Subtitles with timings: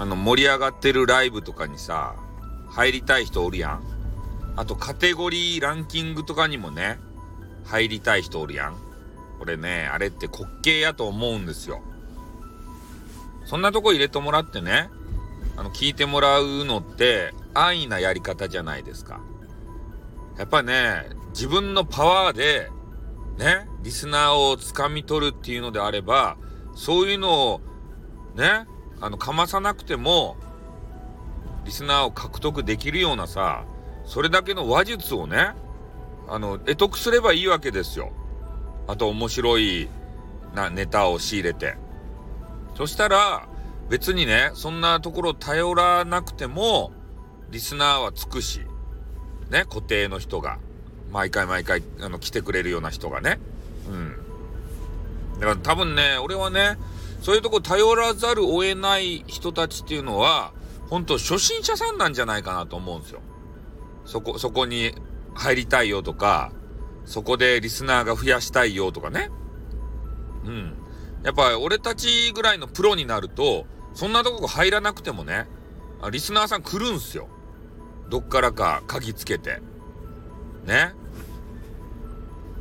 [0.00, 2.16] あの、盛り上がってるライブとかにさ、
[2.70, 3.82] 入りたい人おるやん。
[4.56, 6.98] あと、カテゴリーランキングとかにもね、
[7.64, 8.76] 入りたい人おるやん。
[9.40, 11.82] 俺ね、あれって滑稽やと思うんですよ。
[13.44, 14.88] そんなとこ入れてもらってね、
[15.58, 19.20] あの、聞いてもらうのって、安易なやり方じゃないですか。
[20.38, 22.70] やっぱね、自分のパワーで、
[23.36, 26.38] ね、リスナーを掴み取るっていうのであれば、
[26.74, 27.60] そういうのを、
[28.34, 28.66] ね、
[29.00, 30.36] あの、かまさなくても、
[31.64, 33.64] リスナーを獲得できるようなさ、
[34.04, 35.54] それだけの話術をね、
[36.28, 38.12] あの、得得すればいいわけですよ。
[38.86, 39.88] あと面白い
[40.54, 41.76] なネタを仕入れて。
[42.76, 43.46] そしたら、
[43.88, 46.92] 別にね、そんなところ頼らなくても、
[47.50, 48.60] リスナーはつくし、
[49.50, 50.58] ね、固定の人が、
[51.10, 53.40] 毎回毎回、あの、来てくれるような人がね。
[53.88, 54.16] うん。
[55.40, 56.78] だから多分ね、俺はね、
[57.20, 60.52] そういうとこ頼らざるを得ない人たちっていうのは、
[60.88, 63.20] 本当初心者さんなんじゃないかなと思うんですよ。
[64.04, 64.94] そこ、そこに
[65.34, 66.52] 入りたいよとか、
[67.04, 69.30] そこでリスナーが増やしたいよとかね。
[70.44, 70.74] うん。
[71.22, 75.46] やっぱ俺たちぐらいのプロになると、そんなとこ入らなくてもね、
[76.10, 77.28] リスナーさん来るんすよ。
[78.08, 79.60] どっからか鍵つけて。
[80.64, 80.94] ね。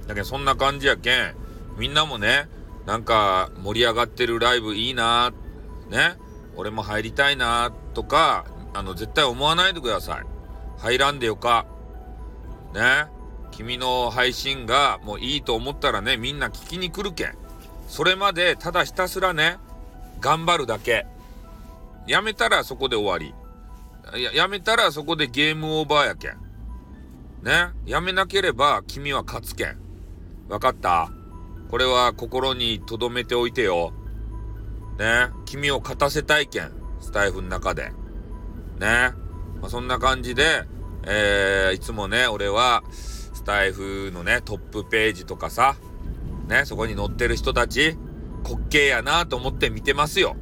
[0.07, 1.35] だけどそんな感じやけん、
[1.77, 2.49] みんなもね、
[2.89, 5.31] なんか盛り上がってるライブいいな
[5.91, 6.17] ね？
[6.55, 10.25] 俺も入りたいなとか、あの、絶対思わないでください。
[10.79, 11.67] 入らんでよか。
[12.73, 13.05] ね？
[13.51, 17.37] 君の配信がもういいと思ったらね、みんな聞きに来るけん。
[17.87, 19.57] それまでただひたすらね、
[20.19, 21.05] 頑張るだけ。
[22.07, 23.35] やめたらそこで終わり。
[24.19, 26.31] や、やめたらそこでゲームオーバーやけん。
[27.43, 27.69] ね？
[27.85, 29.77] やめなければ君は勝つけん。
[30.49, 31.11] わかった？
[31.69, 33.93] これは心に留めておいてよ。
[34.97, 35.29] ね。
[35.45, 36.71] 君を勝たせたいけん。
[36.99, 37.91] スタイフの中で。
[38.79, 39.13] ね。
[39.61, 40.63] まあ、そんな感じで、
[41.03, 45.75] えー、いつもね、俺は、スタイフのね、トップページとかさ、
[46.47, 47.95] ね、そこに載ってる人たち、
[48.43, 50.35] 滑稽やなと思って見てますよ。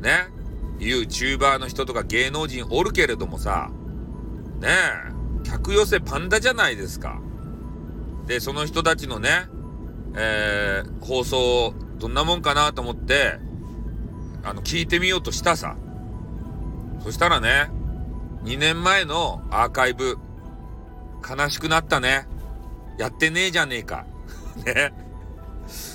[0.00, 0.28] ね。
[0.78, 3.70] YouTuber の人とか芸能人おるけれどもさ、
[4.60, 4.68] ね
[5.44, 7.20] え、客寄せパンダじゃないですか。
[8.26, 9.48] で、その人たちのね、
[10.14, 13.38] えー、放送、どんなもんかなと思って、
[14.42, 15.76] あの、聞いてみようとしたさ。
[17.02, 17.70] そしたらね、
[18.44, 20.16] 2年前のアーカイブ、
[21.28, 22.26] 悲しくなったね。
[22.98, 24.04] やってねえじゃねえか。
[24.64, 24.92] ね。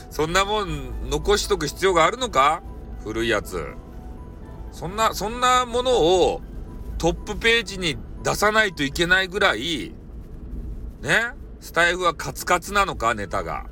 [0.10, 2.62] そんなもん残しとく必要があるのか？
[3.04, 3.74] 古いやつ。
[4.72, 6.42] そんな、そんなものを
[6.98, 9.94] トップページに出さないといけないぐらい、
[11.02, 13.66] ねスタイフはカツカツなのかネタが。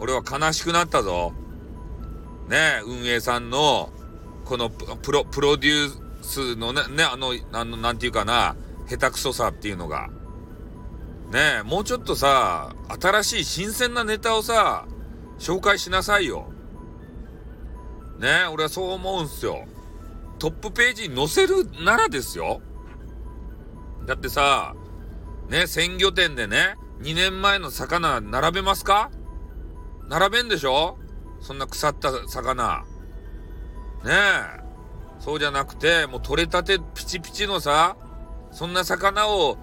[0.00, 1.32] 俺は悲しくなったぞ。
[2.48, 3.90] ね運営さんの、
[4.44, 8.56] このプロ、プロデュースのね、ね、あの、あの、なんていうかな、
[8.88, 10.08] 下手くそさっていうのが。
[11.30, 14.86] ね、もうちょっとさ、新しい新鮮なネタをさ、
[15.38, 16.50] 紹介しなさいよ。
[18.18, 19.64] ね、俺はそう思うんすよ。
[20.38, 22.60] トップページに載せるならですよ。
[24.06, 24.74] だってさ、
[25.48, 29.10] ね、鮮魚店でね、2年前の魚並べますか？
[30.10, 30.98] 並べんでしょ？
[31.40, 32.84] そんな腐った魚。
[34.04, 34.60] ねえ。
[35.20, 37.96] そうじゃなくて、もう取れたてピチピチのさ、
[38.50, 39.56] そんな魚を、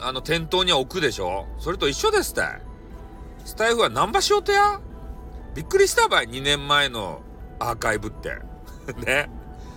[0.00, 1.46] あの、店頭に置くでしょ？
[1.58, 2.42] それと一緒ですって。
[3.44, 4.80] スタイフは何場しようとや？
[5.54, 7.20] びっくりしたばい、2年前の
[7.58, 8.38] アーカイブって。
[9.04, 9.30] ね。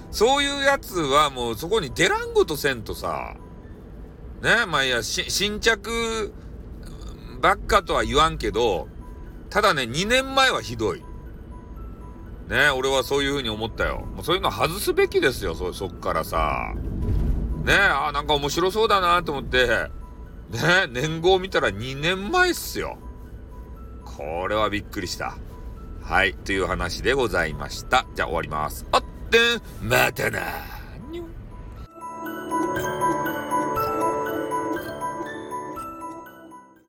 [0.10, 3.36] そういうやつはもうそこに出らんごとせんとさ、
[4.42, 6.34] ね、まあいや、新着
[7.42, 8.88] ばっかとは言わんけど、
[9.54, 11.04] ただね、2年前はひどい。
[12.50, 14.00] ね俺はそういう風に思ったよ。
[14.16, 16.74] もうそういうの外すべきですよ、そ、そっからさ。
[17.64, 19.68] ねあ、なんか面白そうだなと思って、
[20.50, 22.98] ね年号見たら2年前っすよ。
[24.04, 25.38] これはびっくりした。
[26.02, 28.08] はい、という話でございました。
[28.16, 28.88] じゃあ終わります。
[28.92, 30.40] あってん、またな